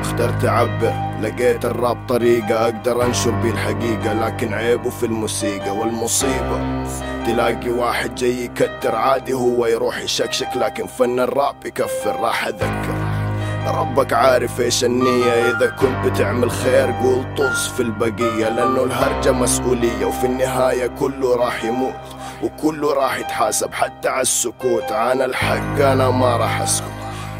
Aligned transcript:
اخترت 0.00 0.44
اعبر 0.44 0.92
لقيت 1.20 1.64
الراب 1.64 2.06
طريقة 2.08 2.64
أقدر 2.64 3.04
أنشر 3.04 3.30
بيه 3.30 3.50
الحقيقة 3.50 4.12
لكن 4.12 4.54
عيبه 4.54 4.90
في 4.90 5.06
الموسيقى 5.06 5.70
والمصيبة 5.70 6.84
تلاقي 7.26 7.70
واحد 7.70 8.14
جاي 8.14 8.44
يكتر 8.44 8.94
عادي 8.94 9.32
هو 9.32 9.66
يروح 9.66 9.98
يشكشك 9.98 10.48
لكن 10.56 10.86
فن 10.86 11.20
الراب 11.20 11.66
يكفر 11.66 12.20
راح 12.20 12.46
أذكر. 12.46 13.09
ربك 13.66 14.12
عارف 14.12 14.60
إيش 14.60 14.84
النية. 14.84 15.32
إذا 15.32 15.66
كنت 15.66 16.06
بتعمل 16.06 16.50
خير 16.50 16.92
قول 16.92 17.34
طز 17.36 17.66
في 17.66 17.80
البقية 17.80 18.48
لأنه 18.48 18.84
الهرجة 18.84 19.32
مسؤولية 19.32 20.06
وفي 20.06 20.26
النهاية 20.26 20.86
كله 20.86 21.36
راح 21.36 21.64
يموت 21.64 21.94
وكله 22.42 22.94
راح 22.94 23.18
يتحاسب 23.18 23.72
حتى 23.72 24.08
على 24.08 24.22
السكوت. 24.22 24.92
عن 24.92 25.22
الحق 25.22 25.80
أنا 25.80 26.10
ما 26.10 26.36
راح 26.36 26.60
أسكت. 26.60 26.86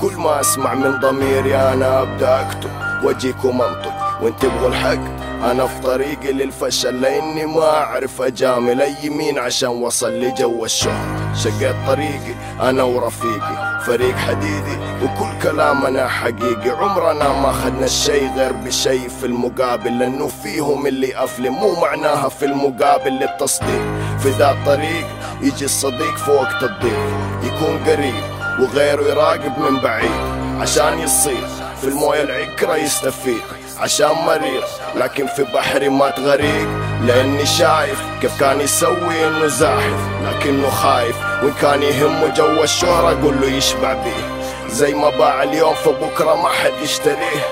كل 0.00 0.12
ما 0.12 0.40
أسمع 0.40 0.74
من 0.74 1.00
ضميري 1.00 1.56
أنا 1.56 2.02
أبدأ 2.02 2.40
أكتب 2.40 2.70
وأجيكم 3.04 3.62
أنطق. 3.62 3.99
وان 4.22 4.36
تبغوا 4.36 4.68
الحق؟ 4.68 5.20
أنا 5.50 5.66
في 5.66 5.80
طريقي 5.82 6.32
للفشل 6.32 7.00
لأني 7.00 7.46
ما 7.46 7.64
أعرف 7.64 8.22
أجامل 8.22 8.80
أي 8.82 9.10
مين 9.10 9.38
عشان 9.38 9.68
وصل 9.68 10.12
لي 10.12 10.30
جو 10.38 10.64
الشهرة 10.64 11.32
شقيت 11.34 11.74
طريقي 11.86 12.34
أنا 12.60 12.82
ورفيقي 12.82 13.80
فريق 13.86 14.16
حديدي 14.16 14.78
وكل 15.02 15.42
كلامنا 15.42 16.08
حقيقي. 16.08 16.70
عمرنا 16.70 17.28
ما 17.40 17.52
خدنا 17.52 17.84
الشي 17.84 18.26
غير 18.36 18.52
بشي 18.52 19.08
في 19.08 19.26
المقابل 19.26 19.98
لأنه 19.98 20.26
فيهم 20.42 20.86
اللي 20.86 21.24
أفلم 21.24 21.52
مو 21.54 21.80
معناها 21.80 22.28
في 22.28 22.44
المقابل 22.44 23.10
للتصديق. 23.12 23.82
في 24.22 24.30
ذا 24.30 24.50
الطريق 24.50 25.06
يجي 25.42 25.64
الصديق 25.64 26.16
في 26.16 26.30
وقت 26.30 26.62
الضيق 26.62 27.06
يكون 27.42 27.78
قريب 27.86 28.14
وغيره 28.60 29.02
يراقب 29.02 29.58
من 29.58 29.80
بعيد 29.80 30.20
عشان 30.60 30.98
يصير 30.98 31.46
في 31.80 31.84
الموية 31.88 32.22
العكرة 32.22 32.76
يستفيد 32.76 33.40
عشان 33.80 34.12
مريض 34.26 34.64
لكن 34.94 35.26
في 35.26 35.42
بحري 35.42 35.88
مات 35.88 36.20
غريق 36.20 36.68
لأني 37.06 37.46
شايف 37.46 38.02
كيف 38.20 38.40
كان 38.40 38.60
يسوي 38.60 39.28
إنه 39.28 39.46
زاحف 39.46 40.00
لكنه 40.24 40.70
خايف. 40.70 41.16
وإن 41.42 41.52
كان 41.62 41.82
يهمه 41.82 42.28
جو 42.28 42.62
الشهرة 42.62 43.22
قول 43.22 43.40
له 43.40 43.46
يشبع 43.46 43.92
بيه. 43.92 44.40
زي 44.68 44.94
ما 44.94 45.10
باع 45.10 45.42
اليوم 45.42 45.74
فبكرة 45.74 46.34
ما 46.34 46.48
حد 46.48 46.72
يشتريه. 46.82 47.44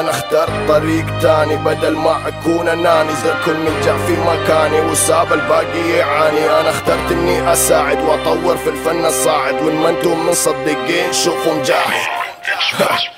أنا 0.00 0.10
اخترت 0.10 0.68
طريق 0.68 1.04
تاني 1.22 1.56
بدل 1.56 1.96
ما 1.96 2.28
أكون 2.28 2.68
أناني. 2.68 3.12
زي 3.12 3.32
كل 3.44 3.54
من 3.54 3.80
جاء 3.84 3.96
في 4.06 4.12
مكاني 4.12 4.80
وساب 4.80 5.32
الباقي 5.32 5.90
يعاني. 5.90 6.60
أنا 6.60 6.70
اخترت 6.70 7.12
إني 7.12 7.52
أساعد 7.52 8.02
وأطور 8.02 8.56
في 8.56 8.70
الفن 8.70 9.04
الصاعد. 9.04 9.54
وان 9.54 9.74
ما 9.74 9.88
أنتم 9.88 10.28
مصدقين 10.28 11.12
شوفوا 11.12 11.54
مجاهد 11.54 12.06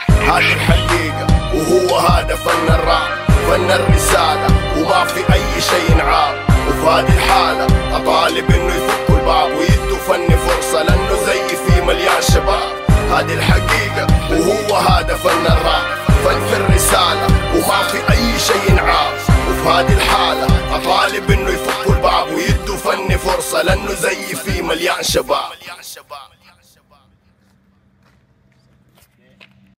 هذه 0.08 0.52
الحقيقة 0.52 1.38
وهو 1.59 1.98
هذا 1.98 2.34
فن 2.37 2.69
الراب 2.75 3.11
فن 3.48 3.70
الرسالة 3.70 4.47
وما 4.77 5.05
في 5.05 5.33
أي 5.33 5.61
شيء 5.61 5.91
ينعاب 5.92 6.34
وفي 6.69 6.87
هذه 6.91 7.14
الحالة 7.17 7.67
أطالب 7.97 8.51
إنه 8.51 8.75
يفكوا 8.75 9.17
الباب 9.19 9.51
ويدوا 9.59 9.98
فني 10.09 10.36
فرصة 10.36 10.83
لأنه 10.83 11.14
زي 11.27 11.56
في 11.56 11.81
مليان 11.81 12.23
شباب. 12.23 12.73
هذه 13.11 13.35
الحقيقة 13.35 14.07
وهو 14.30 14.77
هذا 14.77 15.14
فن 15.17 15.46
الراب 15.46 15.86
فن 16.24 16.46
في 16.46 16.57
الرسالة 16.57 17.27
وما 17.55 17.83
في 17.83 18.13
أي 18.13 18.39
شيء 18.39 18.70
ينعاب 18.70 19.13
وفي 19.51 19.69
هذه 19.69 19.92
الحالة 19.92 20.46
أطالب 20.77 21.30
إنه 21.30 21.51
يفكوا 21.51 21.95
الباب 21.95 22.27
ويدوا 22.29 22.77
فني 22.77 23.19
فرصة 23.19 23.63
لأنه 23.63 23.92
زي 23.92 24.35
في 24.35 24.63
مليان 24.63 25.02
شباب. 25.02 25.58